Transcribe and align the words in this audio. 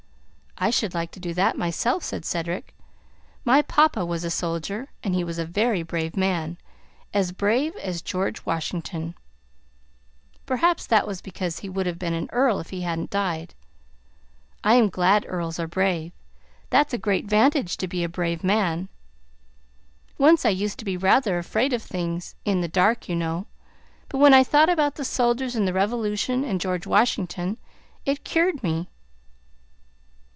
"I 0.63 0.69
should 0.69 0.93
like 0.93 1.09
to 1.13 1.19
do 1.19 1.33
that 1.33 1.57
myself," 1.57 2.03
said 2.03 2.23
Cedric. 2.23 2.75
"My 3.43 3.63
papa 3.63 4.05
was 4.05 4.23
a 4.23 4.29
soldier, 4.29 4.89
and 5.03 5.15
he 5.15 5.23
was 5.23 5.39
a 5.39 5.45
very 5.45 5.81
brave 5.81 6.15
man 6.15 6.59
as 7.15 7.31
brave 7.31 7.75
as 7.77 8.03
George 8.03 8.45
Washington. 8.45 9.15
Perhaps 10.45 10.85
that 10.85 11.07
was 11.07 11.19
because 11.19 11.61
he 11.61 11.69
would 11.69 11.87
have 11.87 11.97
been 11.97 12.13
an 12.13 12.29
earl 12.31 12.59
if 12.59 12.69
he 12.69 12.81
hadn't 12.81 13.09
died. 13.09 13.55
I 14.63 14.75
am 14.75 14.87
glad 14.89 15.25
earls 15.27 15.59
are 15.59 15.65
brave. 15.67 16.11
That's 16.69 16.93
a 16.93 16.99
great 16.99 17.25
'vantage 17.25 17.75
to 17.77 17.87
be 17.87 18.03
a 18.03 18.09
brave 18.09 18.43
man. 18.43 18.87
Once 20.19 20.45
I 20.45 20.49
used 20.49 20.77
to 20.77 20.85
be 20.85 20.95
rather 20.95 21.39
afraid 21.39 21.73
of 21.73 21.81
things 21.81 22.35
in 22.45 22.61
the 22.61 22.67
dark, 22.67 23.09
you 23.09 23.15
know; 23.15 23.47
but 24.09 24.19
when 24.19 24.35
I 24.35 24.43
thought 24.43 24.69
about 24.69 24.93
the 24.93 25.05
soldiers 25.05 25.55
in 25.55 25.65
the 25.65 25.73
Revolution 25.73 26.43
and 26.43 26.61
George 26.61 26.85
Washington 26.85 27.57
it 28.05 28.23
cured 28.23 28.61
me." 28.61 28.87